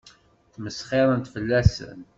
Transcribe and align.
Ttmesxiṛent 0.47 1.31
fell-asen. 1.33 1.99